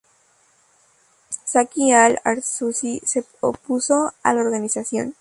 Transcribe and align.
Zaki 1.51 1.91
Al-Arsuzi 1.93 3.01
se 3.05 3.23
opuso 3.41 4.11
a 4.23 4.33
la 4.33 4.41
organización. 4.41 5.09